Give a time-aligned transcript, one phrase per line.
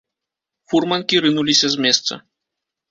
[0.71, 2.13] Фурманкі рынуліся з месца.